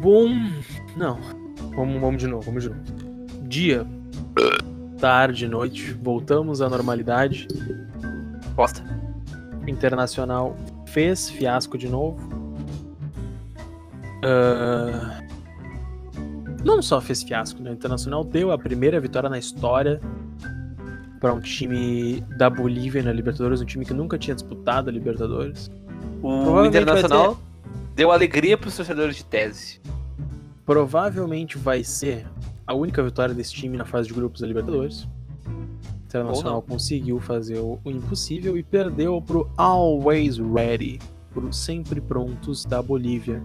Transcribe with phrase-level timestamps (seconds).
[0.00, 0.28] Bom.
[0.96, 1.18] Não.
[1.74, 2.80] Vamos, vamos de novo, vamos de novo.
[3.42, 3.86] Dia,
[4.98, 5.92] tarde, noite.
[5.92, 7.48] Voltamos à normalidade.
[8.54, 8.82] Posta.
[9.66, 12.18] Internacional fez fiasco de novo.
[14.24, 15.20] Ah,
[16.64, 17.70] Não só fez fiasco, né?
[17.70, 20.00] O Internacional deu a primeira vitória na história
[21.20, 25.70] para um time da Bolívia na Libertadores, um time que nunca tinha disputado a Libertadores.
[26.22, 27.38] O Internacional
[27.94, 29.80] deu alegria pros torcedores de tese.
[30.66, 32.26] Provavelmente vai ser
[32.66, 35.04] a única vitória desse time na fase de grupos da Libertadores.
[35.04, 40.98] O Internacional conseguiu fazer o o impossível e perdeu pro Always Ready,
[41.32, 43.42] pro sempre prontos da Bolívia,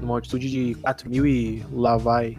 [0.00, 2.38] numa altitude de 4 mil e lá vai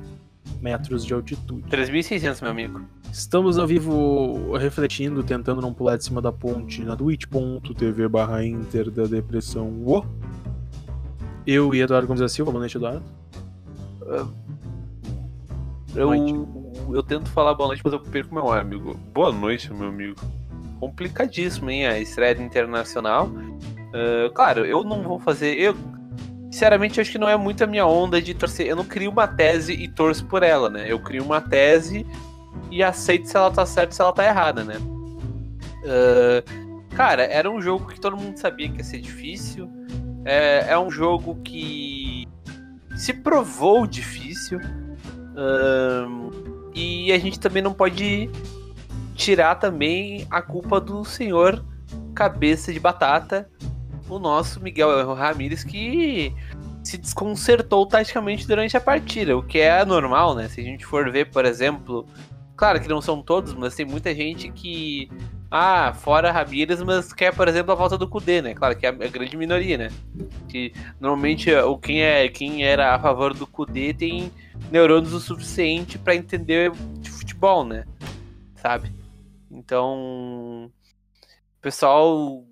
[0.59, 1.63] metros de altitude.
[1.69, 2.81] 3.600, meu amigo.
[3.11, 8.89] Estamos ao vivo refletindo, tentando não pular de cima da ponte na twitch.tv barra Inter
[8.89, 9.67] da Depressão.
[9.83, 10.05] Uou.
[11.45, 13.03] Eu e Eduardo Gomes da Silva, boa noite, Eduardo.
[15.95, 16.33] Eu, Noite.
[16.93, 18.95] eu tento falar boa noite, mas eu perco meu amigo.
[19.13, 20.15] Boa noite, meu amigo.
[20.79, 21.85] Complicadíssimo, hein?
[21.87, 23.29] A estreia internacional.
[23.93, 25.59] Ah, claro, eu não vou fazer.
[25.59, 25.75] Eu,
[26.49, 28.67] sinceramente, acho que não é muito a minha onda de torcer.
[28.67, 30.85] Eu não crio uma tese e torço por ela, né?
[30.87, 32.05] Eu crio uma tese
[32.69, 34.75] e aceito se ela tá certa se ela tá errada, né?
[35.85, 36.43] Ah,
[36.95, 39.69] cara, era um jogo que todo mundo sabia que ia ser difícil.
[40.25, 42.27] É, é um jogo que
[42.95, 44.59] se provou difícil.
[45.35, 46.29] Ahn,
[46.73, 48.29] e a gente também não pode
[49.15, 51.63] tirar também a culpa do senhor
[52.13, 53.49] cabeça de batata,
[54.09, 56.33] o nosso Miguel Ramírez, que
[56.83, 60.47] se desconcertou taticamente durante a partida, o que é normal, né?
[60.47, 62.05] Se a gente for ver, por exemplo,
[62.61, 65.09] claro que não são todos, mas tem muita gente que
[65.49, 68.53] ah, fora Ramírez, mas quer, por exemplo, a volta do Kudê, né?
[68.53, 69.87] Claro que é a grande minoria, né?
[70.47, 74.31] Que normalmente o quem é quem era a favor do Kudê tem
[74.69, 77.83] neurônios o suficiente pra entender de futebol, né?
[78.57, 78.91] Sabe?
[79.49, 80.71] Então,
[81.63, 82.45] pessoal,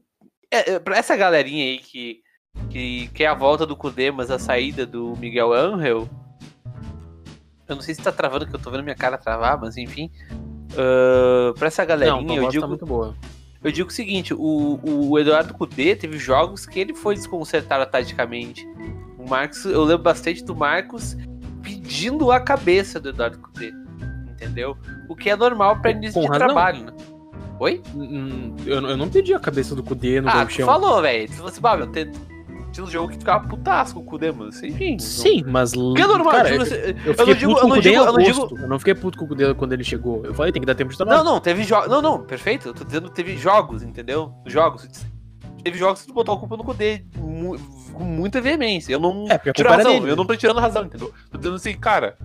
[0.49, 2.23] é, é, pra essa galerinha aí que
[2.71, 6.09] que quer a volta do Kudê, mas a saída do Miguel Angel,
[7.69, 10.11] eu não sei se tá travando, que eu tô vendo minha cara travar, mas enfim.
[10.77, 13.15] ah, pra essa Não, galerinha, tua eu digo, tá muito boa.
[13.63, 18.67] eu digo o seguinte, o, o Eduardo Cudê teve jogos que ele foi desconcertado taticamente.
[19.17, 21.15] O Marcos, eu lembro bastante do Marcos
[21.61, 23.71] pedindo a cabeça do Eduardo Cudê.
[24.31, 24.77] Entendeu?
[25.09, 26.93] O que é normal pra início Com de trabalho, né?
[27.59, 27.81] Oi?
[28.65, 30.65] Eu, eu não pedi a cabeça do Kudê no ah, Galchão.
[30.65, 31.27] falou, velho.
[31.27, 31.87] Se você, bah, meu,
[32.71, 34.51] tinha um jogo que ficava putasco com o Kudê, mano.
[34.63, 34.91] Enfim.
[34.93, 35.71] não- Sim, mas.
[35.71, 38.45] Que é normal, cara, eu, eu, digo- eu não digo, eu o não digo, eu
[38.45, 38.57] não digo.
[38.61, 40.25] Eu não fiquei puto com o Kudê quando ele chegou.
[40.25, 41.23] Eu falei, tem que dar tempo de trabalho.
[41.23, 41.89] Não, não, teve jogos.
[41.89, 42.69] Não, não, perfeito.
[42.69, 44.31] Eu tô dizendo que teve jogos, entendeu?
[44.45, 44.87] Jogos.
[45.63, 47.59] Teve jogos que tu botou a culpa no Kudê mu-
[47.93, 48.93] com muita veemência.
[48.93, 49.91] Eu não É, porque tiro razão.
[49.99, 50.11] dele.
[50.11, 51.11] Eu não tô tirando razão, entendeu?
[51.31, 52.17] Tô dizendo assim, cara.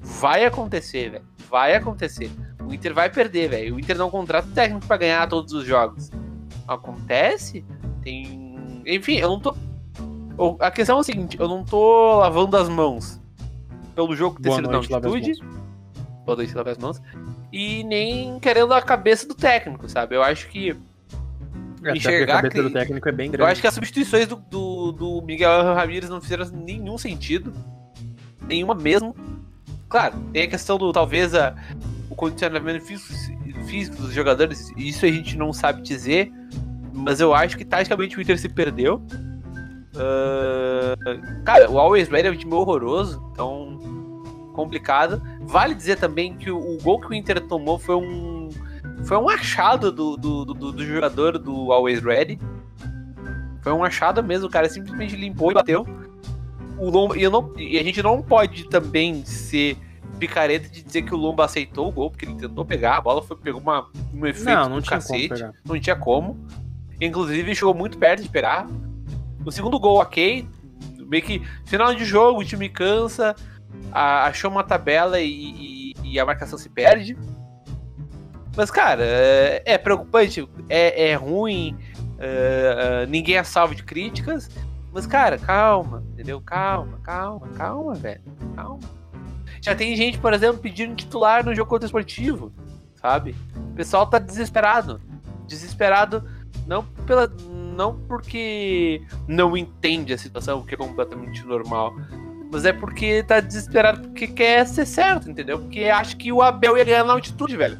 [0.00, 1.24] Vai acontecer, velho.
[1.50, 2.30] Vai acontecer.
[2.66, 3.76] O Inter vai perder, velho.
[3.76, 6.10] O Inter não contrata técnico pra ganhar todos os jogos.
[6.66, 7.64] Acontece?
[8.02, 8.45] Tem.
[8.86, 9.54] Enfim, eu não tô.
[10.60, 13.20] A questão é o seguinte: eu não tô lavando as mãos
[13.94, 15.32] pelo jogo ter Boa sido noite, na altitude.
[16.24, 17.00] Boa noite, lave as mãos.
[17.52, 20.14] E nem querendo a cabeça do técnico, sabe?
[20.16, 20.76] Eu acho que.
[21.84, 23.52] É, enxergar a cabeça que- do técnico é bem Eu grande.
[23.52, 27.52] acho que as substituições do, do, do Miguel Ramírez não fizeram nenhum sentido.
[28.46, 29.14] Nenhuma mesmo.
[29.88, 31.54] Claro, tem a questão do talvez a,
[32.10, 33.14] o condicionamento físico,
[33.66, 36.32] físico dos jogadores, isso a gente não sabe dizer,
[36.96, 39.02] mas eu acho que taticamente o Inter se perdeu.
[39.96, 40.94] Ah,
[41.44, 43.76] cara, o Always Ready é um time horroroso, então
[44.54, 45.22] complicado.
[45.42, 48.48] Vale dizer também que o, o gol que o Inter tomou foi um
[49.04, 52.40] foi um achado do, do, do, do jogador do Always Ready.
[53.60, 55.86] Foi um achado mesmo, o cara simplesmente limpou e bateu.
[56.78, 59.76] O Lomba, e, não, e a gente não pode também ser
[60.18, 63.22] picareta de dizer que o Lomba aceitou o gol, porque ele tentou pegar, a bola
[63.22, 66.36] foi, pegou uma, um efeito Não, não do tinha cacete, não tinha como.
[67.00, 68.66] Inclusive chegou muito perto de pegar.
[69.44, 70.48] O segundo gol, ok.
[71.00, 73.34] Meio que final de jogo, o time cansa,
[73.92, 77.16] a- achou uma tabela e, e- e a marcação se perde.
[78.56, 81.76] Mas, cara, é, é preocupante, é, é ruim,
[82.18, 84.48] é, é, ninguém é salvo de críticas.
[84.92, 86.40] Mas, cara, calma, entendeu?
[86.40, 88.22] Calma, calma, calma, velho.
[88.54, 88.80] Calma.
[89.60, 92.50] Já tem gente, por exemplo, pedindo titular no jogo contra o esportivo,
[92.94, 93.36] sabe?
[93.54, 95.00] O pessoal tá desesperado.
[95.46, 96.26] Desesperado
[96.66, 97.30] não pela.
[97.76, 101.94] Não porque não entende a situação, o que é completamente normal.
[102.50, 105.58] Mas é porque tá desesperado porque quer ser certo, entendeu?
[105.58, 107.76] Porque acha que o Abel ia ganhar na altitude, velho.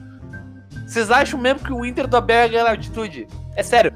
[0.87, 3.27] Vocês acham mesmo que o Inter do Abel ia ganhar na altitude?
[3.55, 3.93] É sério.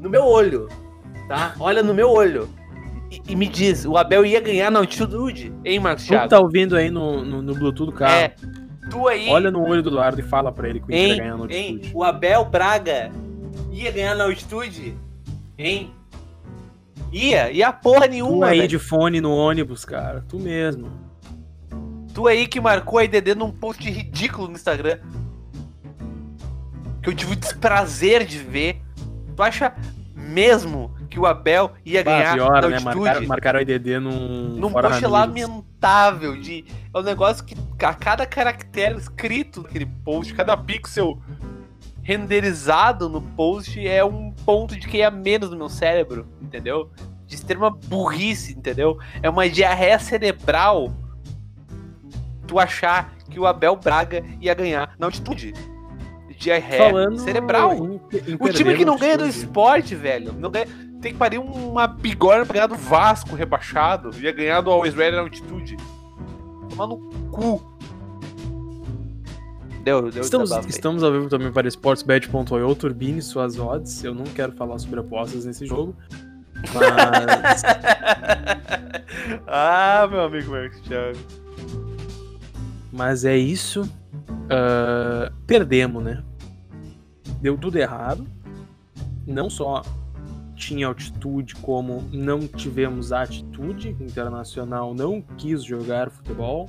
[0.00, 0.68] No meu olho,
[1.28, 1.54] tá?
[1.60, 2.48] Olha no meu olho.
[3.10, 6.28] E, e, me diz, o Abel ia ganhar na altitude, hein, Marcos Thiago?
[6.28, 8.14] Tu tá ouvindo aí no, no, no Bluetooth do carro.
[8.14, 8.34] É.
[8.92, 9.26] Tu aí.
[9.30, 11.44] Olha no olho do Eduardo e fala pra ele que o Inter ia ganhar na
[11.44, 11.86] altitude.
[11.86, 11.92] Hein?
[11.94, 13.10] O Abel Braga
[13.70, 14.94] ia ganhar na altitude?
[15.56, 15.94] Hein?
[17.10, 18.48] Ia, ia porra nenhuma.
[18.48, 20.22] Tu aí de fone no ônibus, cara.
[20.28, 20.92] Tu mesmo.
[22.12, 24.98] Tu aí que marcou a IDD num post ridículo no Instagram.
[27.02, 28.82] Que eu tive o desprazer de ver.
[29.34, 29.74] Tu acha
[30.14, 32.76] mesmo que o Abel ia ganhar pior, na né?
[32.76, 32.98] altitude?
[32.98, 34.48] Marcaram, marcaram a IDD num...
[34.56, 36.64] Num post lamentável de...
[36.92, 37.54] É um negócio que
[37.84, 41.20] a cada caractere escrito naquele post, cada pixel
[42.02, 46.90] renderizado no post é um ponto de que a menos no meu cérebro, entendeu?
[47.26, 48.98] De extrema burrice, entendeu?
[49.22, 50.92] É uma diarreia cerebral
[52.46, 55.52] tu achar que o Abel Braga ia ganhar na altitude.
[56.38, 58.00] Diarreia Falando cerebral.
[58.40, 60.66] O time que não ganha do esporte, velho, não ganha,
[61.02, 64.10] tem que parir uma bigorna pra ganhar do Vasco rebaixado.
[64.20, 65.76] Ia ganhar do Always Ready na altitude.
[66.70, 66.96] Tomar no
[67.30, 67.60] cu.
[69.82, 74.04] Deu, deu estamos, estamos ao vivo também para sportsbet.io, turbine suas odds.
[74.04, 75.96] Eu não quero falar sobre apostas nesse jogo.
[76.72, 77.62] Mas.
[79.48, 81.18] ah, meu amigo Marcos Thiago.
[82.92, 83.82] Mas é isso.
[83.82, 86.22] Uh, perdemos, né?
[87.40, 88.24] Deu tudo errado.
[89.26, 89.82] Não só
[90.62, 93.90] tinha altitude, como não tivemos atitude.
[94.00, 96.68] Internacional não quis jogar futebol.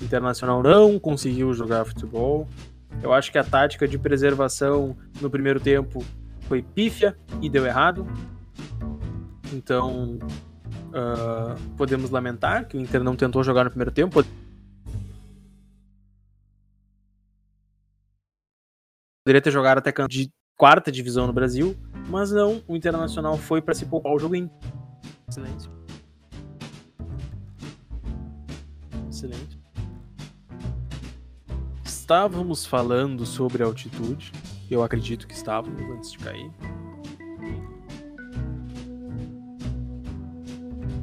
[0.00, 2.46] Internacional não conseguiu jogar futebol.
[3.02, 6.04] Eu acho que a tática de preservação no primeiro tempo
[6.42, 8.06] foi pífia e deu errado.
[9.52, 10.18] Então,
[10.88, 14.22] uh, podemos lamentar que o Inter não tentou jogar no primeiro tempo.
[19.24, 21.74] Poderia ter jogado até de quarta divisão no Brasil,
[22.10, 22.62] mas não.
[22.68, 24.50] O Internacional foi para se poupar o jogo em
[25.30, 25.70] silêncio.
[29.10, 29.58] Silêncio
[32.08, 34.32] estávamos falando sobre altitude.
[34.70, 36.50] Eu acredito que estávamos antes de cair.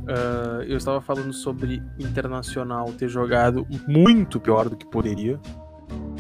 [0.02, 5.40] Uh, eu estava falando sobre o Internacional ter jogado muito pior do que poderia.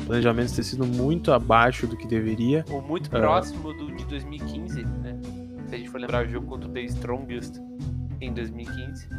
[0.05, 2.63] O planejamento ter sido muito abaixo do que deveria.
[2.69, 5.19] Ou muito uh, próximo do de 2015, né?
[5.67, 7.55] Se a gente for lembrar o jogo contra o The Strongest
[8.21, 9.09] em 2015.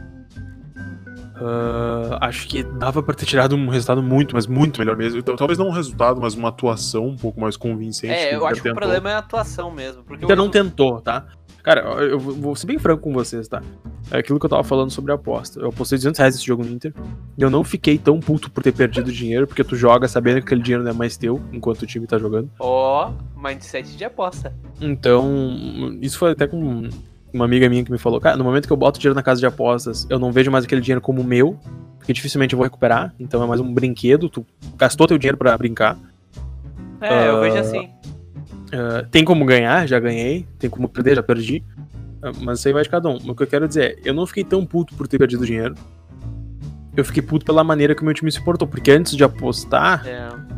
[1.39, 5.19] Uh, acho que dava para ter tirado um resultado muito, mas muito melhor mesmo.
[5.19, 8.13] Então, talvez não um resultado, mas uma atuação um pouco mais convincente.
[8.13, 10.05] É, eu acho que o problema é a atuação mesmo.
[10.05, 11.27] Porque Ainda não tentou, tá?
[11.67, 13.61] Cara, eu vou ser bem franco com vocês, tá?
[14.09, 15.59] É aquilo que eu tava falando sobre a aposta.
[15.59, 16.95] Eu apostei 200 reais nesse jogo no Inter.
[17.37, 20.45] E eu não fiquei tão puto por ter perdido dinheiro, porque tu joga sabendo que
[20.45, 22.49] aquele dinheiro não é mais teu, enquanto o time tá jogando.
[22.61, 24.55] Ó, oh, mindset de aposta.
[24.81, 26.89] Então, isso foi até com
[27.33, 29.41] uma amiga minha que me falou, cara, no momento que eu boto dinheiro na casa
[29.41, 31.59] de apostas, eu não vejo mais aquele dinheiro como meu,
[31.99, 34.47] porque dificilmente eu vou recuperar, então é mais um brinquedo, tu
[34.77, 35.99] gastou teu dinheiro para brincar.
[37.01, 37.91] É, uh, eu vejo assim.
[38.67, 41.65] Uh, tem como ganhar, já ganhei, tem como perder, já perdi.
[42.23, 43.17] Uh, mas isso aí vai de cada um.
[43.17, 45.75] O que eu quero dizer é, eu não fiquei tão puto por ter perdido dinheiro.
[46.97, 50.07] Eu fiquei puto pela maneira que o meu time se portou, porque antes de apostar,
[50.07, 50.57] é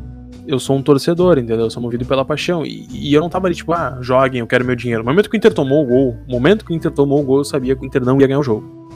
[0.49, 1.67] eu sou um torcedor, entendeu?
[1.67, 2.65] Eu sou movido pela paixão.
[2.65, 5.03] E, e, eu não tava ali, tipo, ah, joguem, eu quero meu dinheiro.
[5.03, 7.23] No momento que o Inter tomou o gol, no momento que o Inter tomou o
[7.23, 8.89] gol, eu sabia que o Inter não ia ganhar o jogo.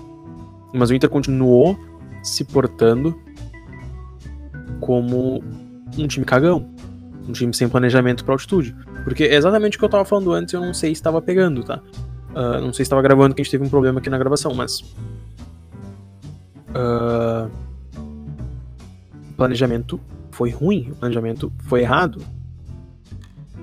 [0.72, 1.78] Mas o Inter continuou
[2.22, 3.14] se portando
[4.80, 5.44] como
[5.98, 6.70] um time cagão.
[7.28, 8.74] Um time sem planejamento pra altitude.
[9.04, 11.62] Porque é exatamente o que eu tava falando antes, eu não sei se estava pegando,
[11.64, 11.80] tá?
[12.30, 14.54] Uh, não sei se estava gravando, que a gente teve um problema aqui na gravação,
[14.54, 14.80] mas.
[16.70, 17.50] Uh,
[19.36, 22.22] planejamento foi ruim, o planejamento foi errado.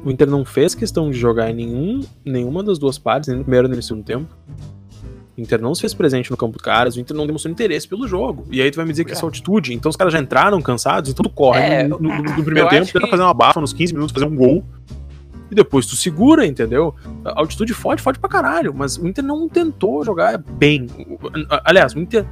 [0.04, 3.44] O Inter não fez questão de jogar em nenhum, nenhuma das duas partes, nem no
[3.44, 4.34] primeiro nem no segundo tempo.
[5.38, 7.88] O Inter não se fez presente no campo dos caras, o Inter não demonstrou interesse
[7.88, 8.46] pelo jogo.
[8.52, 10.62] E aí tu vai me dizer que é, é altitude, então os caras já entraram
[10.62, 13.10] cansados, então tu corre é, no, no, no, primeiro tempo, tenta que...
[13.10, 14.64] fazer uma bafa nos 15 minutos, fazer um gol.
[15.50, 16.96] E depois tu segura, entendeu?
[17.26, 20.88] A altitude fode, fode pra caralho, mas o Inter não tentou jogar bem.
[21.66, 22.26] Aliás, o Inter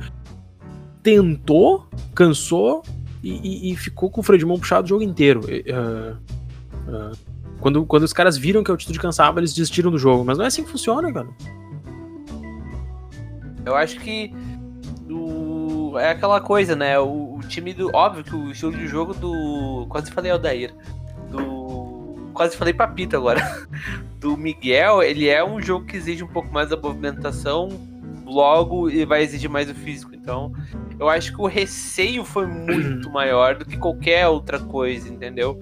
[1.01, 2.83] tentou, cansou,
[3.23, 5.41] e, e, ficou com o freio de mão puxado o jogo inteiro.
[5.41, 6.15] Uh,
[6.89, 7.17] uh,
[7.59, 10.23] quando, quando os caras viram que a altitude cansava, eles desistiram do jogo.
[10.23, 11.27] Mas não é assim que funciona, cara.
[13.65, 14.31] Eu acho que
[15.99, 16.97] é aquela coisa, né?
[16.99, 17.89] O, o, time do.
[17.93, 19.85] Óbvio que o estilo de jogo do.
[19.89, 20.73] Quase falei Aldair.
[22.37, 23.41] Quase falei Papito agora.
[24.21, 27.67] Do Miguel, ele é um jogo que exige um pouco mais da movimentação
[28.23, 30.13] logo e vai exigir mais o físico.
[30.13, 30.53] Então,
[30.99, 35.59] eu acho que o receio foi muito maior do que qualquer outra coisa, entendeu?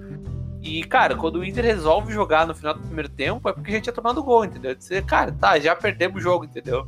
[0.60, 3.80] E, cara, quando o Inter resolve jogar no final do primeiro tempo, é porque já
[3.80, 4.74] tinha tomado gol, entendeu?
[4.74, 6.86] Dizer, cara, tá, já perdemos o jogo, entendeu?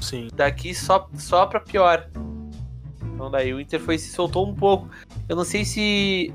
[0.00, 0.30] Sim.
[0.34, 2.08] Daqui só, só pra pior.
[3.14, 4.88] Então daí o Inter foi se soltou um pouco.
[5.28, 6.34] Eu não sei se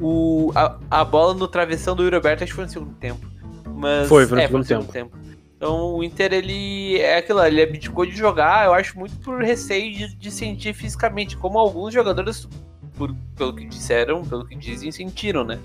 [0.00, 3.26] o, a, a bola no travessão do Yuri Alberto acho que foi no segundo tempo.
[3.66, 5.16] Mas, foi, foi no, é, segundo, foi no tempo.
[5.16, 5.24] tempo.
[5.56, 9.94] Então o Inter, ele é aquilo, ele abdicou de jogar, eu acho muito por receio
[9.94, 12.48] de, de sentir fisicamente, como alguns jogadores,
[12.96, 15.58] por, pelo que disseram, pelo que dizem, sentiram, né?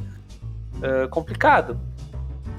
[0.75, 1.79] Uh, complicado.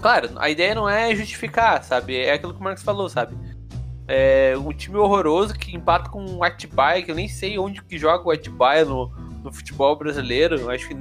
[0.03, 2.17] Claro, a ideia não é justificar, sabe?
[2.17, 3.35] É aquilo que o Marcos falou, sabe?
[4.07, 7.97] É um time horroroso que empata com o Atibaia, que eu nem sei onde que
[7.97, 9.09] joga o Atibaia no,
[9.43, 10.57] no futebol brasileiro.
[10.57, 10.95] Eu acho que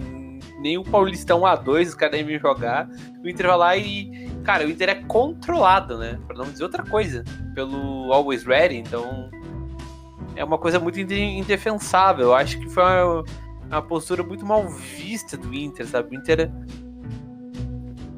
[0.59, 2.89] nem o Paulistão A2 os caras devem jogar.
[3.23, 4.29] O Inter vai lá e.
[4.43, 6.19] Cara, o Inter é controlado, né?
[6.27, 7.23] Pra não dizer outra coisa.
[7.55, 9.29] Pelo Always Ready, então.
[10.35, 12.27] É uma coisa muito indefensável.
[12.27, 13.25] Eu acho que foi uma,
[13.67, 16.15] uma postura muito mal vista do Inter, sabe?
[16.15, 16.51] O Inter.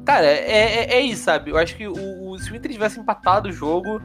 [0.04, 1.52] Cara, é, é, é isso, sabe?
[1.52, 4.00] Eu acho que o, o, se o Inter tivesse empatado o jogo,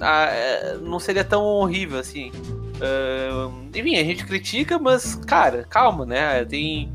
[0.00, 2.30] a, é, não seria tão horrível assim.
[2.74, 6.44] Uh, enfim, a gente critica, mas, cara, calma, né?
[6.44, 6.92] Tem,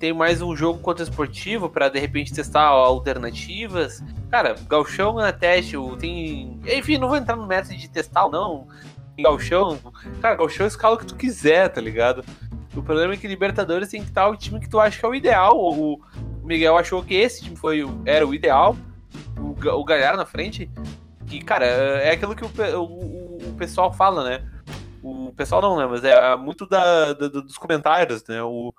[0.00, 4.02] tem mais um jogo contra esportivo para de repente testar alternativas.
[4.30, 6.58] Cara, Galchão na teste, tem.
[6.66, 8.66] Enfim, não vou entrar no método de testar não.
[9.20, 9.78] Galchão,
[10.22, 12.24] cara, Galchão escala o que tu quiser, tá ligado?
[12.74, 15.08] O problema é que Libertadores tem que estar o time que tu acha que é
[15.08, 15.54] o ideal.
[15.58, 16.00] O
[16.42, 18.74] Miguel achou que esse time foi, era o ideal.
[19.36, 20.70] O, o na frente
[21.26, 24.48] que, cara, é aquilo que o, o, o pessoal fala, né?
[25.02, 25.86] O pessoal não, né?
[25.86, 28.42] Mas é muito da, da, dos comentários, né?
[28.42, 28.72] O,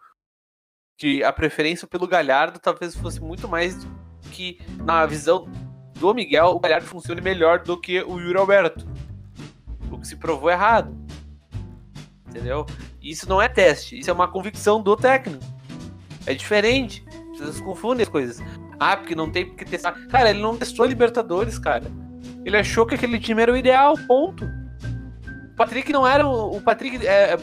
[1.02, 3.76] que a preferência pelo Galhardo talvez fosse muito mais
[4.32, 5.50] que na visão
[5.96, 8.88] do Miguel, o Galhardo funcione melhor do que o Yuri Alberto.
[9.90, 10.96] O que se provou errado.
[12.30, 12.68] Entendeu?
[13.02, 15.44] Isso não é teste, isso é uma convicção do técnico.
[16.28, 17.04] É diferente.
[17.36, 18.38] Vocês confundem as coisas.
[18.80, 19.94] Ah, porque não tem porque testar.
[20.08, 21.92] Cara, ele não testou Libertadores, cara.
[22.46, 24.46] Ele achou que aquele time era o ideal, ponto.
[24.46, 27.08] O Patrick não era o Patrick.
[27.08, 27.38] É, é,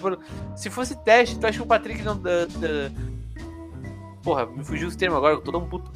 [0.54, 2.16] se fosse teste, tu acha que o Patrick não.
[2.16, 3.07] Da, da...
[4.28, 5.90] Porra, me fugiu os termos agora, eu tô tão puto.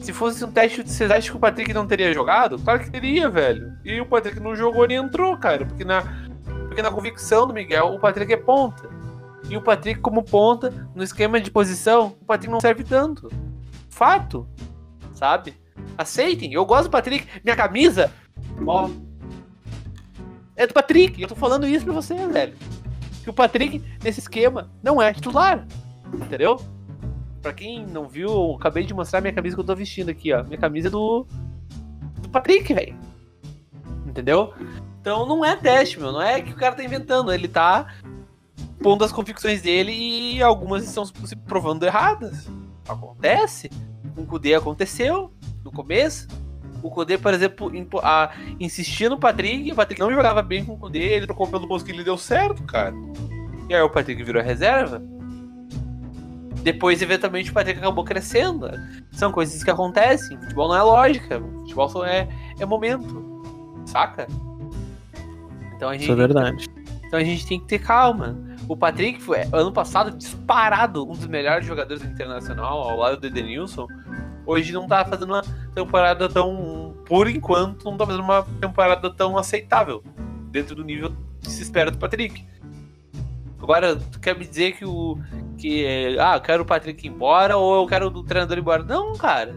[0.00, 2.58] Se fosse um teste, vocês acham que o Patrick não teria jogado?
[2.58, 3.72] Claro que teria, velho.
[3.82, 5.64] E o Patrick não jogou nem entrou, cara.
[5.64, 6.02] Porque na,
[6.68, 8.90] porque na convicção do Miguel, o Patrick é ponta.
[9.48, 13.30] E o Patrick, como ponta, no esquema de posição, o Patrick não serve tanto.
[13.88, 14.46] Fato.
[15.14, 15.56] Sabe?
[15.96, 16.52] Aceitem.
[16.52, 17.26] Eu gosto do Patrick.
[17.42, 18.12] Minha camisa,
[18.66, 18.90] ó.
[20.54, 21.22] É do Patrick.
[21.22, 22.54] Eu tô falando isso pra você, velho.
[23.24, 25.66] Que o Patrick, nesse esquema, não é titular.
[26.12, 26.60] Entendeu?
[27.42, 30.32] Pra quem não viu, eu acabei de mostrar minha camisa que eu tô vestindo aqui,
[30.32, 30.42] ó.
[30.42, 31.26] Minha camisa é do.
[32.20, 32.96] Do Patrick, velho.
[34.06, 34.52] Entendeu?
[35.00, 36.12] Então não é teste, meu.
[36.12, 37.32] Não é que o cara tá inventando.
[37.32, 37.94] Ele tá
[38.82, 42.48] pondo as convicções dele e algumas estão se provando erradas.
[42.88, 43.70] Acontece.
[44.14, 45.32] Com o Kudê aconteceu
[45.64, 46.26] no começo.
[46.82, 47.70] O Kudê, por exemplo,
[48.02, 51.66] a, insistia no Patrick, o Patrick não jogava bem com o Kudê, ele trocou pelo
[51.66, 52.94] Bosquilha e deu certo, cara.
[53.68, 55.02] E aí o Patrick virou reserva.
[56.72, 58.70] Depois, eventualmente, o Patrick acabou crescendo.
[59.10, 60.38] São coisas que acontecem.
[60.42, 61.40] Futebol não é lógica.
[61.40, 62.28] Futebol só é,
[62.60, 63.42] é momento.
[63.86, 64.26] Saca?
[65.74, 66.02] Então a gente.
[66.02, 66.66] Isso é verdade.
[67.06, 68.36] Então a gente tem que ter calma.
[68.68, 73.26] O Patrick foi, ano passado, disparado um dos melhores jogadores do Internacional, ao lado do
[73.26, 73.86] Edenilson
[74.48, 75.42] hoje não tá fazendo uma
[75.74, 76.94] temporada tão.
[77.04, 80.02] Por enquanto, não tá fazendo uma temporada tão aceitável.
[80.50, 82.46] Dentro do nível que se espera do Patrick.
[83.60, 85.18] Agora, tu quer me dizer que o.
[85.56, 88.82] Que, ah, eu quero o Patrick embora ou eu quero o treinador embora?
[88.82, 89.56] Não, cara.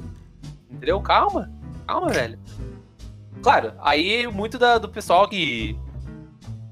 [0.70, 1.00] Entendeu?
[1.02, 1.52] Calma.
[1.88, 2.40] Calma, velho.
[3.44, 5.78] Claro, aí muito da, do pessoal que.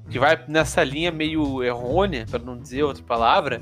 [0.08, 3.60] Que vai nessa linha meio errônea, para não dizer outra palavra,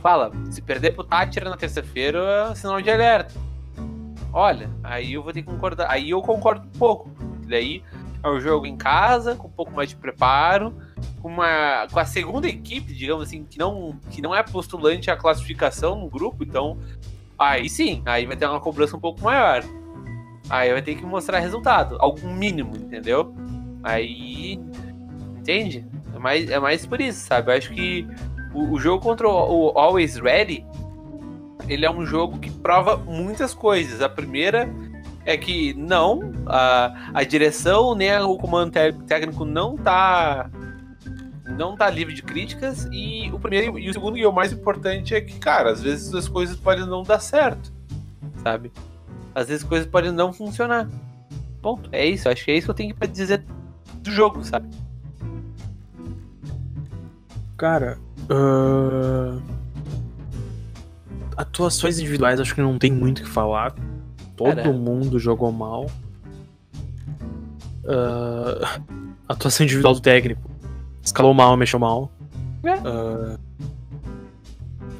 [0.00, 3.48] fala: se perder pro Tátira na terça-feira, é sinal de alerta
[4.32, 5.90] olha, aí eu vou ter que concordar.
[5.90, 7.10] Aí eu concordo um pouco.
[7.46, 7.82] Daí
[8.22, 10.74] é um jogo em casa, com um pouco mais de preparo,
[11.20, 15.16] com, uma, com a segunda equipe, digamos assim, que não, que não é postulante à
[15.16, 16.78] classificação no grupo, então
[17.38, 19.62] aí sim, aí vai ter uma cobrança um pouco maior.
[20.50, 23.34] Aí vai ter que mostrar resultado, algum mínimo, entendeu?
[23.82, 24.58] Aí.
[25.38, 25.86] Entende?
[26.14, 27.52] É mais, é mais por isso, sabe?
[27.52, 28.06] Eu acho que
[28.54, 30.64] o, o jogo contra o, o Always Ready
[31.68, 34.00] ele é um jogo que prova muitas coisas.
[34.00, 34.68] A primeira
[35.24, 38.72] é que não, a, a direção nem o comando
[39.06, 40.50] técnico não tá
[41.58, 45.14] não tá livre de críticas e o primeiro e o segundo e o mais importante
[45.14, 47.72] é que, cara, às vezes as coisas podem não dar certo,
[48.42, 48.72] sabe?
[49.34, 50.88] Às vezes as coisas podem não funcionar.
[51.60, 51.88] Ponto.
[51.92, 53.44] É isso, acho que é isso que eu tenho para dizer
[54.00, 54.68] do jogo, sabe?
[57.56, 57.98] Cara,
[58.30, 59.58] uh
[61.38, 63.72] atuações individuais acho que não tem muito o que falar.
[64.36, 65.86] Todo mundo jogou mal.
[67.84, 68.82] Uh,
[69.28, 70.57] atuação individual do técnico.
[71.08, 72.10] Escalou mal, mexeu mal.
[72.62, 72.74] É.
[72.74, 73.38] Uh,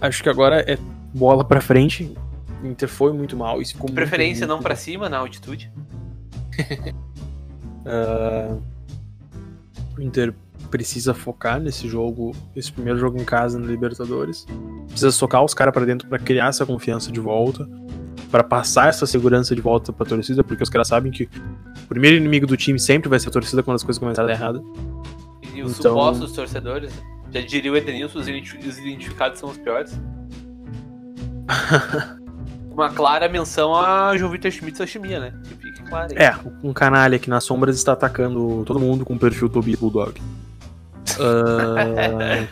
[0.00, 0.78] acho que agora é
[1.14, 2.16] bola pra frente.
[2.62, 3.60] O Inter foi muito mal.
[3.60, 5.70] Isso ficou Preferência muito, não pra cima, na altitude.
[7.84, 8.60] uh,
[9.96, 10.34] o Inter
[10.70, 14.46] precisa focar nesse jogo, esse primeiro jogo em casa na Libertadores.
[14.86, 17.68] Precisa socar os caras para dentro para criar essa confiança de volta,
[18.30, 21.28] para passar essa segurança de volta para torcida, porque os caras sabem que
[21.84, 24.34] o primeiro inimigo do time sempre vai ser a torcida quando as coisas começarem a
[24.34, 24.64] dar errado.
[25.58, 25.90] E os então...
[25.90, 26.92] supostos torcedores,
[27.32, 30.00] já diria o Edenilson, os identificados são os piores.
[32.70, 35.34] Uma clara menção a João Vitor Schmidt Sashimia, né?
[35.42, 36.24] Que fique claro aí.
[36.24, 40.20] É, um canalha que nas sombras está atacando todo mundo com o perfil Tobi Bulldog.
[41.18, 42.46] Uh...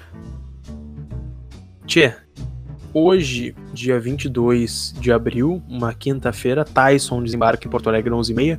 [1.86, 2.12] Tchê,
[2.92, 8.58] hoje, dia 22 de abril, uma quinta-feira, Tyson desembarca em Porto Alegre às 11h30.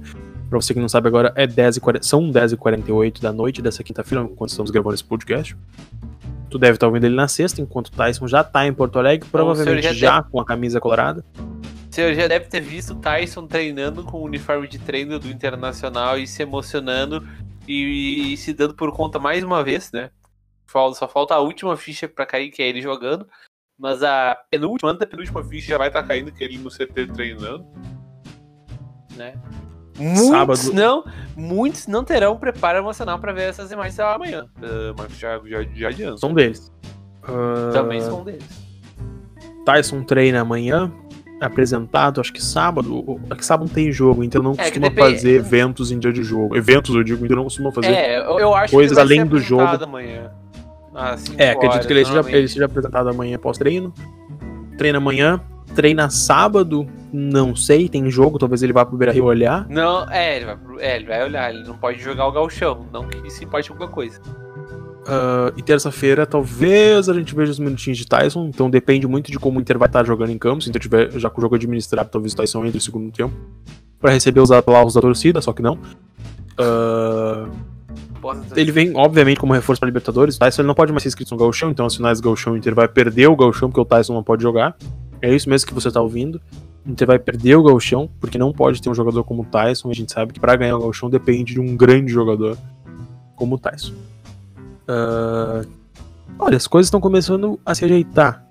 [0.49, 4.23] Pra você que não sabe agora, é 10 40, são 10h48 da noite dessa quinta-feira,
[4.23, 5.57] enquanto estamos gravando esse podcast.
[6.49, 9.83] Tu deve estar ouvindo ele na sexta, enquanto Tyson já tá em Porto Alegre, provavelmente
[9.83, 10.31] já, já deve...
[10.31, 11.25] com a camisa colorada.
[11.91, 16.17] O senhor já deve ter visto Tyson treinando com o uniforme de treino do Internacional
[16.17, 17.27] e se emocionando
[17.67, 20.09] e, e, se dando por conta mais uma vez, né?
[20.95, 23.27] Só falta a última ficha para cair, que é ele jogando.
[23.77, 26.69] Mas a penúltima, a penúltima ficha já vai estar tá caindo, que é ele no
[26.69, 27.65] CT treinando.
[29.15, 29.33] Né?
[29.97, 30.73] Muitos Sábado.
[30.73, 31.03] não,
[31.35, 34.45] muitos não terão preparo emocional para ver essas imagens amanhã.
[34.57, 36.17] Uh, mas já, já, já adianta.
[36.17, 36.71] São deles.
[37.23, 37.71] Uh...
[37.73, 38.45] Também são deles.
[39.65, 40.91] Tyson treina amanhã
[41.41, 43.19] apresentado, acho que sábado.
[43.29, 46.55] É que sábado tem jogo, então não é, costuma fazer eventos em dia de jogo.
[46.55, 49.83] Eventos, eu digo, então não costuma fazer é, eu acho coisas além do jogo.
[49.83, 50.31] Amanhã.
[51.37, 53.93] é, acredito que ele seja, ele seja apresentado amanhã pós-treino.
[54.77, 55.41] Treina amanhã,
[55.77, 59.67] treina sábado, não sei, tem jogo, talvez ele vá pro Beira Rio olhar.
[59.69, 63.07] Não, é ele, vai, é, ele vai olhar, ele não pode jogar o galchão, não
[63.07, 64.19] que se pode alguma coisa.
[64.19, 68.47] Uh, e terça-feira, talvez a gente veja os minutinhos de Tyson.
[68.47, 70.63] Então depende muito de como o Inter vai estar jogando em campo.
[70.63, 73.11] Se o Inter tiver já com o jogo administrado, talvez o Tyson entre no segundo
[73.11, 73.33] tempo.
[74.01, 75.75] para receber os aplausos da torcida, só que não.
[76.59, 77.51] Uh,
[78.55, 80.37] ele vem, obviamente, como reforço para Libertadores.
[80.37, 82.57] O Tyson ele não pode mais ser inscrito no Gauchão, então, se nós Gauchão, o
[82.57, 84.75] Inter vai perder o Gauchão, porque o Tyson não pode jogar.
[85.21, 86.41] É isso mesmo que você está ouvindo.
[86.85, 89.89] O Inter vai perder o Gauchão, porque não pode ter um jogador como o Tyson.
[89.89, 92.57] A gente sabe que para ganhar o Gauchão depende de um grande jogador
[93.35, 93.93] como o Tyson.
[94.87, 95.67] Uh,
[96.39, 98.47] olha, as coisas estão começando a se ajeitar.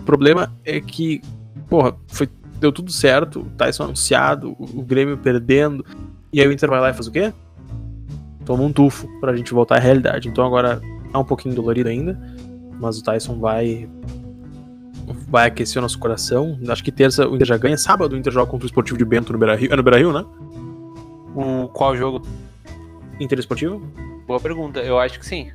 [0.00, 1.20] O problema é que,
[1.68, 5.84] porra, foi, deu tudo certo, o Tyson anunciado, o, o Grêmio perdendo,
[6.32, 7.32] e aí o Inter vai lá e faz o quê?
[8.44, 10.28] Toma um tufo pra gente voltar à realidade.
[10.28, 10.80] Então agora
[11.12, 12.20] é um pouquinho dolorido ainda,
[12.80, 13.88] mas o Tyson vai
[15.26, 16.58] vai aquecer o nosso coração.
[16.68, 17.76] Acho que terça o Inter já ganha.
[17.76, 19.72] Sábado o Inter joga contra o Esportivo de Bento no Beira-Rio.
[19.72, 20.24] É no Beira-Rio, né?
[21.34, 22.22] O, qual jogo?
[23.20, 23.80] Inter Esportivo?
[24.26, 25.50] Boa pergunta, eu acho que sim.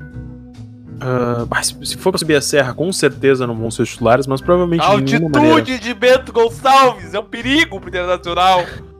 [1.01, 4.39] Uh, mas se for pra subir a serra, com certeza não vão ser titulares, mas
[4.39, 4.81] provavelmente.
[4.81, 8.63] A altitude de Bento Gonçalves é um perigo pro Internacional.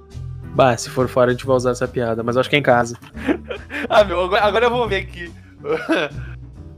[0.54, 2.62] Bah, se for fora a gente vai usar essa piada, mas acho que é em
[2.62, 2.98] casa.
[3.90, 5.32] ah, meu, agora, agora eu vou ver aqui.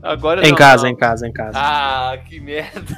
[0.04, 0.88] Agora é em casa, não.
[0.88, 1.52] É em casa, é em casa.
[1.54, 2.94] Ah, que merda.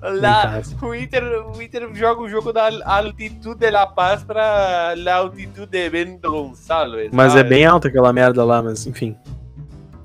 [0.00, 5.16] Lá, o Inter, o Inter joga o jogo da altitude de La Paz pra la
[5.16, 7.10] altitude de Bento Gonçalves.
[7.12, 9.14] Mas é bem alta aquela merda lá, mas enfim.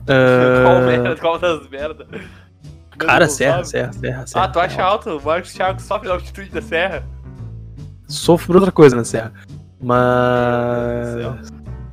[0.04, 0.64] Uh...
[0.66, 1.16] Qual merda?
[1.16, 2.08] Qual das merdas?
[2.98, 4.44] Cara, serra, serra, serra, serra.
[4.44, 5.18] Ah, tu acha alto?
[5.18, 7.02] O Marcos Thiago sofre da altitude da serra?
[8.06, 9.32] Sofro por outra coisa na serra.
[9.82, 11.50] Mas.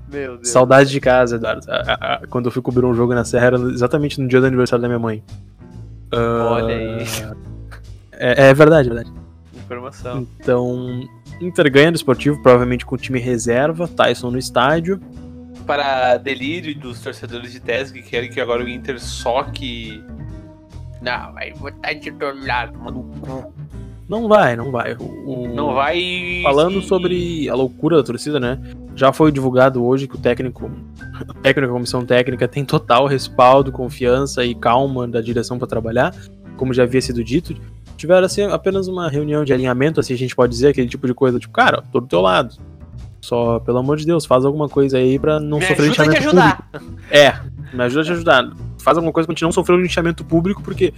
[0.08, 0.48] Meu Deus.
[0.48, 1.66] Saudade de casa, Eduardo.
[2.30, 4.88] Quando eu fui cobrir um jogo na Serra, era exatamente no dia do aniversário da
[4.88, 5.22] minha mãe.
[6.12, 6.42] Uh...
[6.42, 7.06] Olha aí.
[8.12, 9.12] É, é, verdade, é verdade.
[9.54, 10.26] Informação.
[10.40, 11.00] Então,
[11.40, 15.00] Inter ganha do esportivo, provavelmente com o time reserva, Tyson no estádio.
[15.66, 20.02] Para delírio dos torcedores de Tese que querem que agora o Inter soque.
[21.02, 23.10] Não, vai botar titular, mano.
[24.08, 24.96] Não vai, não vai.
[24.98, 26.40] O, não vai.
[26.42, 28.60] Falando sobre a loucura da torcida, né?
[28.94, 30.70] Já foi divulgado hoje que o técnico,
[31.28, 36.14] o técnico, a comissão técnica tem total respaldo, confiança e calma da direção para trabalhar,
[36.56, 37.54] como já havia sido dito.
[37.96, 41.14] Tiveram assim, apenas uma reunião de alinhamento, assim a gente pode dizer, aquele tipo de
[41.14, 42.54] coisa, tipo, cara, tô do teu lado.
[43.20, 46.70] Só, pelo amor de Deus, faz alguma coisa aí pra não me sofrer linchamento ajudar.
[46.70, 46.94] público.
[47.10, 47.40] É,
[47.72, 48.52] me ajuda a te ajudar.
[48.78, 50.94] Faz alguma coisa pra gente não sofrer um linchamento público, porque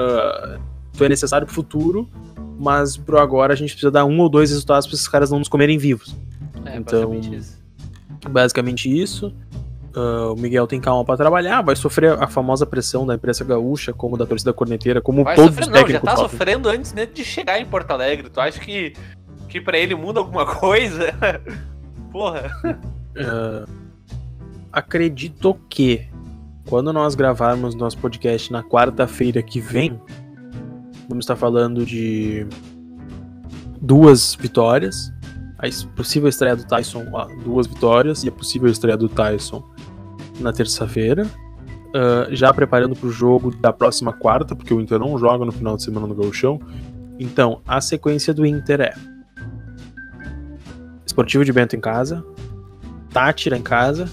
[0.00, 0.58] uh,
[0.96, 2.08] tu é necessário pro futuro
[2.58, 5.38] mas pro agora a gente precisa dar um ou dois resultados para esses caras não
[5.38, 6.16] nos comerem vivos.
[6.64, 7.58] É, então, basicamente isso.
[8.28, 9.34] Basicamente isso.
[9.96, 13.92] Uh, o Miguel tem calma para trabalhar, vai sofrer a famosa pressão da imprensa gaúcha,
[13.92, 16.04] como da torcida corneteira, como vai todos sofrer, os técnicos.
[16.04, 18.28] Não, já tá sofrendo antes mesmo de chegar em Porto Alegre.
[18.28, 18.92] Tu acha que,
[19.48, 21.14] que para ele muda alguma coisa?
[22.12, 22.50] Porra.
[22.64, 23.68] Uh,
[24.72, 26.06] acredito que
[26.68, 29.98] quando nós gravarmos nosso podcast na quarta-feira que vem,
[31.08, 32.46] vamos estar falando de
[33.80, 35.12] duas vitórias.
[35.58, 35.66] A
[35.96, 37.04] possível estreia do Tyson,
[37.42, 39.64] duas vitórias, e a possível estreia do Tyson
[40.38, 41.26] na terça-feira.
[41.88, 45.50] Uh, já preparando para o jogo da próxima quarta, porque o Inter não joga no
[45.50, 46.60] final de semana no Gauchão.
[47.18, 48.94] Então, a sequência do Inter é
[51.04, 52.24] Esportivo de Bento em casa,
[53.10, 54.08] Tátira em casa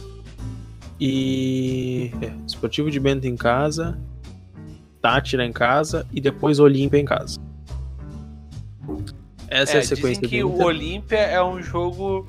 [1.00, 2.12] e.
[2.22, 4.00] É, Esportivo de Bento em casa,
[5.06, 7.40] Tátira em casa e depois Olímpia em casa.
[9.48, 12.28] Essa é, é a sequência dizem que o Olímpia é um jogo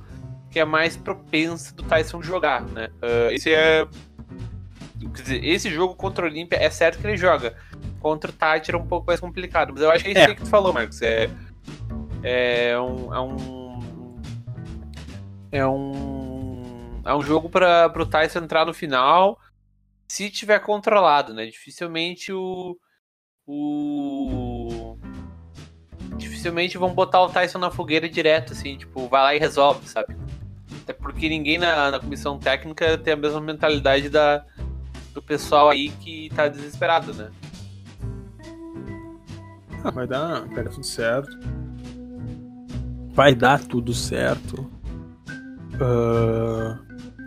[0.50, 2.90] que é mais propenso do Tyson jogar, né?
[2.96, 3.86] Uh, esse é.
[5.14, 7.56] Quer dizer, esse jogo contra o Olímpia é certo que ele joga.
[7.98, 9.72] Contra o Tátira é um pouco mais complicado.
[9.72, 10.34] Mas eu acho que é isso é.
[10.34, 11.00] que tu falou, Marcos.
[11.00, 11.30] É,
[12.22, 13.14] é um.
[13.14, 14.20] É um.
[15.50, 19.38] É um, é um jogo para o Tyson entrar no final
[20.08, 21.46] se tiver controlado, né?
[21.46, 22.76] Dificilmente o.
[23.48, 24.98] O
[26.16, 30.16] dificilmente vão botar o Tyson na fogueira direto, assim, tipo, vai lá e resolve, sabe?
[30.82, 34.44] Até porque ninguém na, na comissão técnica tem a mesma mentalidade da,
[35.12, 37.30] do pessoal aí que tá desesperado, né?
[39.84, 41.38] Ah, vai dar, tudo certo.
[43.12, 44.70] Vai dar tudo certo.
[45.74, 46.78] Uh,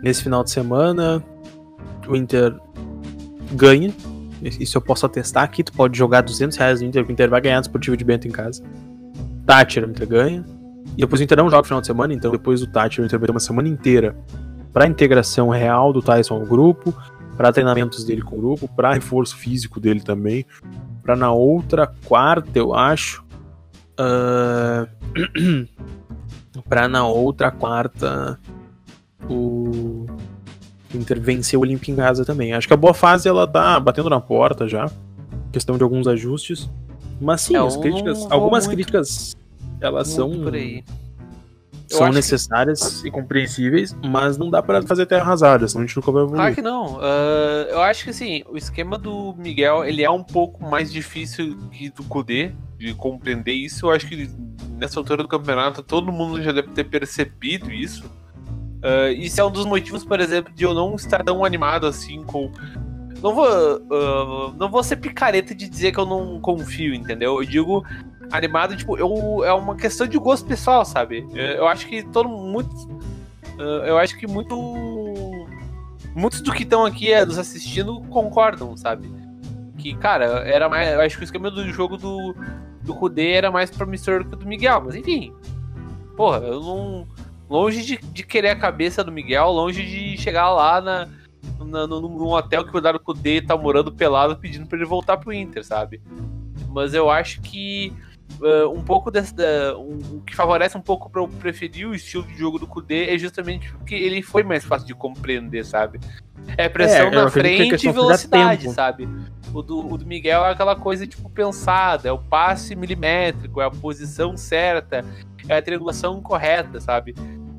[0.02, 1.22] nesse final de semana,
[2.06, 2.54] o Inter
[3.52, 3.92] ganha.
[4.42, 5.62] Isso eu posso atestar aqui.
[5.62, 8.30] Tu pode jogar 200 reais no Inter, o Inter vai ganhar dispositivo de Bento em
[8.30, 8.62] casa.
[9.46, 10.44] Tátira, o Inter ganha.
[10.96, 13.06] E depois o Inter não joga no final de semana, então depois do Tátira, o
[13.06, 14.16] Inter vai ter uma semana inteira
[14.72, 16.94] para integração real do Tyson ao grupo,
[17.36, 20.46] para treinamentos dele com o grupo, para reforço físico dele também.
[21.02, 23.24] Para na outra quarta, eu acho.
[24.00, 24.88] Uh...
[26.66, 28.40] para na outra quarta
[29.28, 29.99] o
[30.94, 32.52] Inter vencer o Olimpia em casa também.
[32.52, 34.90] Acho que a boa fase ela tá batendo na porta já.
[35.52, 36.68] Questão de alguns ajustes.
[37.20, 39.36] Mas sim, é, as críticas, algumas muito, críticas
[39.80, 40.30] elas são
[41.90, 43.08] são necessárias que...
[43.08, 46.40] e compreensíveis, mas não dá para fazer terra arrasada, senão a gente nunca vai evoluir.
[46.40, 46.96] Claro que não.
[46.98, 51.56] Uh, eu acho que assim, o esquema do Miguel ele é um pouco mais difícil
[51.72, 53.86] que do Kudê de compreender isso.
[53.86, 54.30] Eu acho que
[54.78, 58.04] nessa altura do campeonato todo mundo já deve ter percebido isso.
[58.80, 62.22] Uh, isso é um dos motivos, por exemplo, de eu não estar tão animado assim
[62.24, 62.50] com.
[63.22, 67.42] Não vou, uh, não vou ser picareta de dizer que eu não confio, entendeu?
[67.42, 67.84] Eu digo
[68.32, 71.26] animado, tipo, eu, é uma questão de gosto pessoal, sabe?
[71.34, 72.74] Eu acho que todo muito.
[73.58, 74.56] Uh, eu acho que muito.
[76.14, 79.12] Muitos do que estão aqui é, nos assistindo concordam, sabe?
[79.76, 80.90] Que, cara, era mais.
[80.90, 82.34] Eu acho que o esquema do jogo do,
[82.82, 85.34] do Kudê era mais promissor que o do Miguel, mas enfim.
[86.16, 87.06] Porra, eu não
[87.50, 91.08] longe de, de querer a cabeça do Miguel, longe de chegar lá na,
[91.58, 94.86] na, no, num hotel que o com o D tá morando pelado pedindo para ele
[94.86, 96.00] voltar pro Inter, sabe?
[96.68, 97.92] Mas eu acho que
[98.40, 101.94] uh, um pouco desse, uh, um, o que favorece um pouco para eu preferir o
[101.94, 105.98] estilo de jogo do Kudê é justamente porque ele foi mais fácil de compreender, sabe?
[106.56, 109.08] É pressão é, na frente e velocidade, sabe?
[109.52, 113.64] O do, o do Miguel é aquela coisa, tipo, pensada, é o passe milimétrico, é
[113.64, 115.04] a posição certa,
[115.48, 117.14] é a triangulação correta, sabe?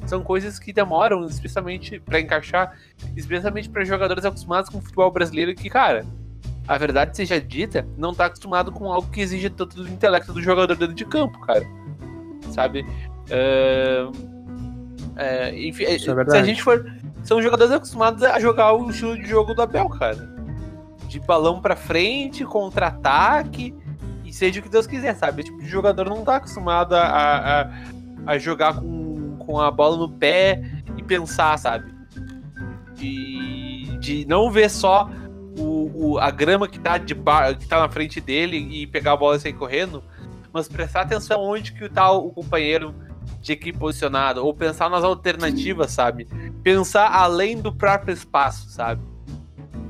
[0.06, 2.78] São coisas que demoram, especialmente para encaixar,
[3.16, 6.06] especialmente para jogadores acostumados com o futebol brasileiro que, cara,
[6.68, 10.42] a verdade seja dita, não tá acostumado com algo que exige tanto do intelecto do
[10.42, 11.66] jogador dentro de campo, cara.
[12.52, 12.86] Sabe?
[13.30, 16.86] Uh, uh, enfim, é se a gente for.
[17.24, 20.30] São jogadores acostumados a jogar o estilo de jogo do Abel, cara.
[21.08, 23.76] De balão pra frente, contra-ataque,
[24.26, 25.42] e seja o que Deus quiser, sabe?
[25.42, 27.70] Esse tipo de jogador não tá acostumado a, a,
[28.26, 29.01] a jogar com,
[29.42, 30.62] com a bola no pé
[30.98, 31.92] e pensar, sabe?
[32.96, 35.10] De, de não ver só
[35.58, 39.14] o, o, a grama que tá, de bar, que tá na frente dele e pegar
[39.14, 40.04] a bola e sair correndo,
[40.54, 42.94] mas prestar atenção onde que tá o companheiro
[43.42, 46.28] de equipe posicionado, ou pensar nas alternativas, sabe?
[46.62, 49.02] Pensar além do próprio espaço, sabe?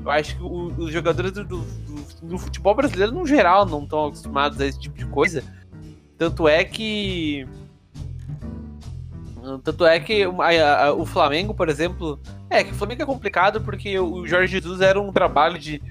[0.04, 1.64] Eu acho que o, os jogadores do, do,
[2.22, 5.44] do, futebol brasileiro, no geral, não estão acostumados a esse tipo de coisa.
[6.18, 7.46] Tanto é que.
[9.64, 13.60] Tanto é que a, a, o Flamengo, por exemplo, é, que o Flamengo é complicado
[13.60, 15.82] porque o Jorge Jesus era um trabalho de.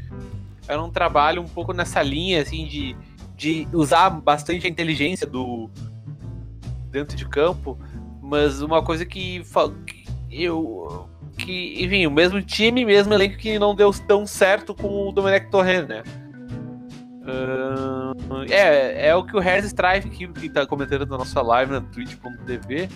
[0.68, 2.96] Era um trabalho um pouco nessa linha, assim, de,
[3.36, 5.70] de usar bastante a inteligência do.
[6.90, 7.78] dentro de campo.
[8.22, 9.44] Mas uma coisa que,
[9.86, 11.10] que eu.
[11.38, 15.50] Que, enfim, o mesmo time, mesmo elenco que não deu tão certo com o Domenech
[15.50, 16.04] Torres, né?
[17.22, 21.72] Uh, é, é o que o Harris Strife, que, que tá comentando na nossa live
[21.72, 22.90] na twitch.tv,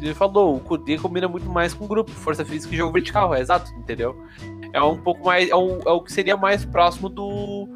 [0.00, 3.40] ele falou, o Kudê combina muito mais com grupo, força física e jogo vertical, é
[3.40, 4.16] exato, entendeu?
[4.72, 5.48] É um pouco mais.
[5.48, 7.68] É, um, é o que seria mais próximo do,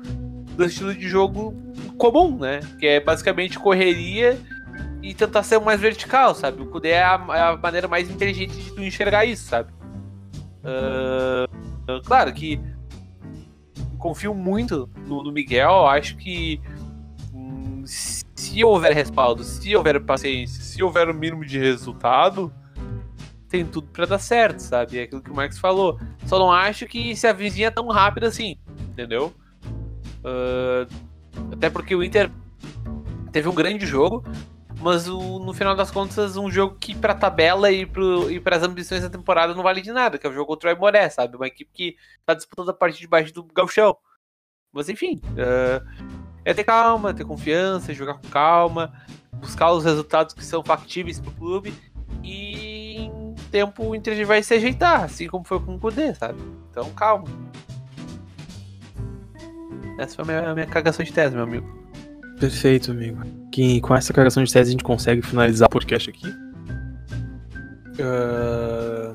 [0.56, 1.54] do estilo de jogo
[1.96, 2.60] comum, né?
[2.78, 4.38] Que é basicamente correria
[5.02, 6.62] e tentar ser mais vertical, sabe?
[6.62, 9.72] O Kudê é a, é a maneira mais inteligente de tu enxergar isso, sabe?
[10.64, 12.60] Uh, claro que
[13.98, 16.60] confio muito no, no Miguel, acho que
[18.58, 22.52] se houver respaldo, se houver paciência, se houver o mínimo de resultado,
[23.48, 24.98] tem tudo para dar certo, sabe?
[24.98, 26.00] É aquilo que o Max falou.
[26.26, 28.58] Só não acho que se a vizinha é tão rápida assim,
[28.90, 29.32] entendeu?
[30.24, 30.92] Uh,
[31.52, 32.32] até porque o Inter
[33.30, 34.24] teve um grande jogo,
[34.80, 38.64] mas o, no final das contas, um jogo que pra tabela e, pro, e pras
[38.64, 41.36] ambições da temporada não vale de nada, que é o jogo contra o Aimoré, sabe?
[41.36, 43.96] Uma equipe que tá disputando a parte de baixo do galchão.
[44.72, 48.90] Mas enfim, uh, é ter calma, ter confiança, jogar com calma,
[49.34, 51.74] buscar os resultados que são factíveis pro clube
[52.24, 56.40] e em tempo o Inter vai se ajeitar, assim como foi com o Kudê, sabe?
[56.70, 57.26] Então calma.
[59.98, 61.66] Essa foi a minha, a minha cagação de tese, meu amigo.
[62.40, 63.20] Perfeito, amigo.
[63.52, 66.28] Que com essa cagação de tese a gente consegue finalizar o podcast aqui.
[68.00, 69.14] Uh...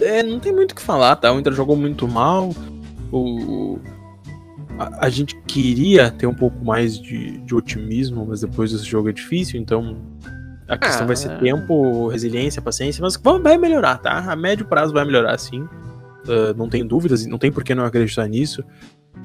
[0.00, 1.32] É, não tem muito o que falar, tá?
[1.32, 2.50] O Inter jogou muito mal.
[3.10, 3.80] O...
[4.78, 9.08] A, a, gente queria ter um pouco mais de, de otimismo, mas depois desse jogo
[9.08, 9.96] é difícil, então
[10.68, 11.38] a questão ah, vai ser é.
[11.38, 14.18] tempo, resiliência, paciência, mas vai melhorar, tá?
[14.18, 15.62] A médio prazo vai melhorar sim.
[15.62, 18.62] Uh, não tem dúvidas, não tem por que não acreditar nisso.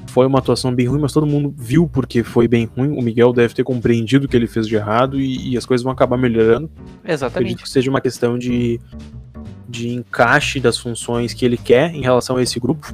[0.07, 2.97] Foi uma atuação bem ruim, mas todo mundo viu porque foi bem ruim.
[2.97, 5.83] O Miguel deve ter compreendido o que ele fez de errado e, e as coisas
[5.83, 6.71] vão acabar melhorando.
[7.03, 7.37] Exatamente.
[7.37, 8.79] Acredito que seja uma questão de,
[9.67, 12.93] de encaixe das funções que ele quer em relação a esse grupo.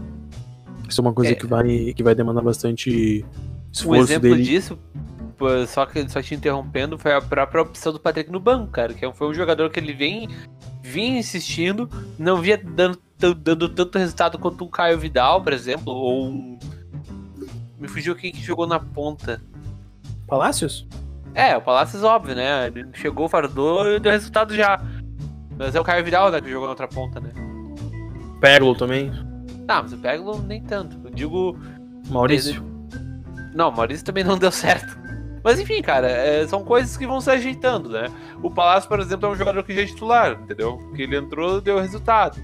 [0.90, 1.36] Isso é uma coisa é.
[1.36, 3.24] que, vai, que vai demandar bastante
[3.72, 4.44] esforço Um exemplo dele.
[4.44, 4.78] disso,
[5.68, 9.10] só que só te interrompendo, foi a própria opção do Patrick no banco, cara, que
[9.14, 10.28] foi um jogador que ele vem
[10.82, 13.00] vinha insistindo, não via dando,
[13.38, 16.60] dando tanto resultado quanto o Caio Vidal, por exemplo, ou um
[17.80, 19.42] me fugiu quem que jogou na ponta.
[20.28, 20.86] Palácios?
[21.34, 22.68] É, o Palácios, óbvio, né?
[22.68, 24.84] Ele chegou, fardou e deu resultado já.
[25.58, 27.30] Mas é o Caio Vidal né, que jogou na outra ponta, né?
[28.42, 29.12] Peglo também.
[29.70, 31.00] Não, mas o Peglo nem tanto.
[31.04, 31.56] Eu digo.
[32.10, 32.66] Maurício.
[33.54, 34.98] Não, Maurício também não deu certo.
[35.44, 38.08] Mas enfim, cara, é, são coisas que vão se ajeitando, né?
[38.42, 40.80] O Palácio, por exemplo, é um jogador que já é titular, entendeu?
[40.96, 42.42] Que ele entrou deu resultado.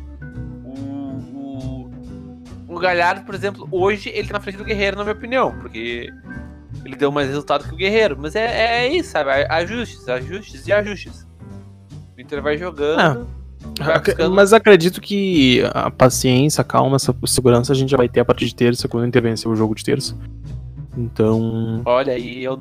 [2.68, 6.10] O Galhardo, por exemplo, hoje ele tá na frente do Guerreiro, na minha opinião, porque
[6.84, 8.18] ele deu mais resultado que o Guerreiro.
[8.20, 9.32] Mas é, é isso, sabe?
[9.50, 11.28] Ajustes, ajustes e ajustes.
[12.16, 13.00] O Inter vai jogando.
[13.00, 13.45] Ah, vai
[14.32, 18.26] mas acredito que a paciência, a calma, essa segurança a gente já vai ter a
[18.26, 20.16] partir de terça, quando a Inter vencer o jogo de terça.
[20.98, 21.82] Então.
[21.86, 22.60] Olha aí, eu.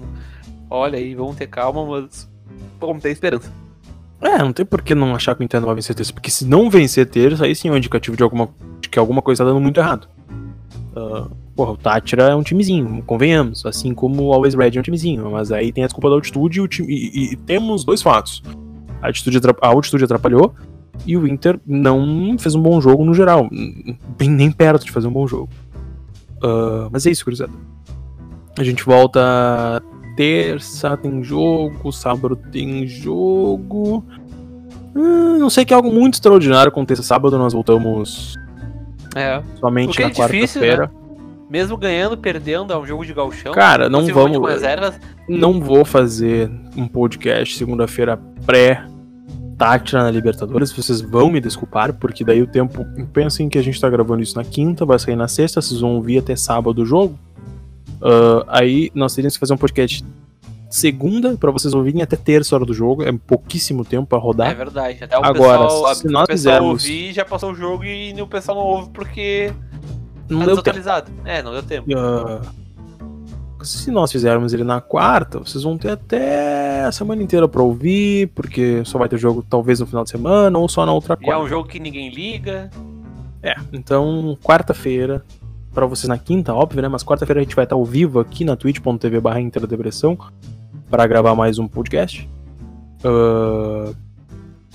[0.68, 2.28] Olha aí, vamos ter calma, mas.
[2.80, 3.52] Vamos ter esperança.
[4.20, 6.12] É, não tem por que não achar que o Inter não vai vencer terça.
[6.12, 8.48] Porque se não vencer terça, aí sim é um indicativo de alguma
[8.90, 10.08] que alguma coisa tá dando muito errado.
[10.96, 13.64] Uh, porra, o Tátira é um timezinho, convenhamos.
[13.66, 15.30] Assim como o Always Red é um timezinho.
[15.30, 18.42] Mas aí tem a desculpa da altitude e, time, e, e temos dois fatos.
[19.02, 20.54] A, altitude, a altitude atrapalhou
[21.06, 23.48] e o Inter não fez um bom jogo no geral.
[24.16, 25.48] Bem nem perto de fazer um bom jogo.
[26.42, 27.52] Uh, mas é isso, cruzado.
[28.58, 29.82] A gente volta
[30.16, 34.04] terça, tem jogo, sábado tem jogo.
[34.94, 38.36] Hum, não sei que algo muito extraordinário aconteça sábado, nós voltamos
[39.14, 39.42] é.
[39.60, 40.86] Somente na é quarta-feira.
[40.86, 40.90] Né?
[41.48, 43.52] Mesmo ganhando, perdendo, é um jogo de galchão.
[43.52, 44.48] Cara, não vamos.
[44.48, 44.98] Reservas.
[45.28, 48.84] Não vou fazer um podcast segunda-feira pré
[49.56, 50.72] Tátira na Libertadores.
[50.72, 52.84] Vocês vão me desculpar, porque daí o tempo.
[53.12, 55.96] Pensem que a gente tá gravando isso na quinta, vai sair na sexta, vocês vão
[55.96, 57.18] ouvir até sábado o jogo.
[57.96, 60.04] Uh, aí nós teríamos que fazer um podcast
[60.68, 63.02] segunda para vocês ouvirem até terça hora do jogo.
[63.02, 64.50] É pouquíssimo tempo para rodar.
[64.50, 65.04] É verdade.
[65.04, 68.26] Até o Agora, pessoal, se nós o pessoal ouvir, já passou o jogo e o
[68.26, 69.52] pessoal não ouve porque
[70.28, 71.12] não tá deu tempo.
[71.24, 71.88] É, não deu tempo.
[71.90, 72.63] Uh,
[73.64, 78.28] se nós fizermos ele na quarta, vocês vão ter até a semana inteira para ouvir,
[78.28, 81.30] porque só vai ter jogo talvez no final de semana ou só na outra quarta.
[81.30, 82.70] E é um jogo que ninguém liga.
[83.42, 85.24] É, então quarta-feira
[85.72, 86.88] para vocês na quinta, óbvio, né?
[86.88, 90.16] Mas quarta-feira a gente vai estar ao vivo aqui na twitch.tv barra Interdepressão
[90.88, 92.28] para gravar mais um podcast.
[93.04, 93.94] Uh,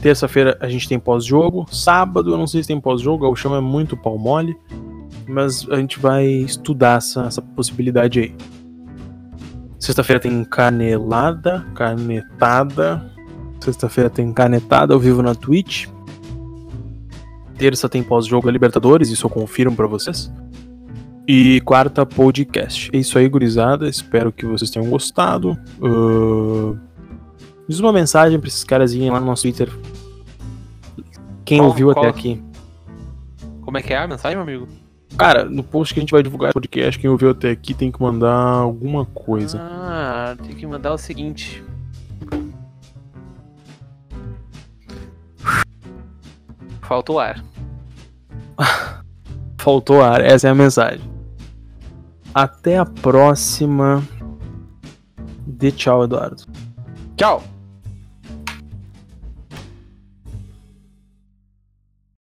[0.02, 1.66] Terça-feira a gente tem pós-jogo.
[1.70, 4.56] Sábado eu não sei se tem pós-jogo, o chão é muito pau mole.
[5.28, 8.36] Mas a gente vai estudar essa, essa possibilidade aí.
[9.90, 13.12] Sexta-feira tem canelada, canetada.
[13.60, 15.88] Sexta-feira tem canetada ao vivo na Twitch.
[17.58, 20.32] Terça tem pós-jogo da Libertadores, isso eu confirmo para vocês.
[21.28, 22.92] E quarta, podcast.
[22.94, 23.90] É isso aí, gurizada.
[23.90, 25.58] Espero que vocês tenham gostado.
[25.82, 26.78] Uh...
[27.68, 29.72] Diz uma mensagem pra esses caras irem lá no nosso Twitter
[31.44, 32.06] quem qual, ouviu qual...
[32.06, 32.44] até aqui.
[33.62, 34.68] Como é que é a mensagem, meu amigo?
[35.20, 37.92] Cara, no post que a gente vai divulgar o podcast, quem ouviu até aqui tem
[37.92, 39.60] que mandar alguma coisa.
[39.62, 41.62] Ah, tem que mandar o seguinte.
[46.82, 47.44] Faltou ar.
[49.60, 51.12] Faltou ar, essa é a mensagem.
[52.34, 54.02] Até a próxima.
[55.46, 56.46] Dê tchau, Eduardo.
[57.18, 57.44] Tchau!